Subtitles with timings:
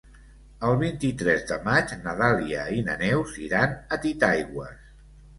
[0.67, 4.89] El vint-i-tres de maig na Dàlia i na Neus iran a Titaigües.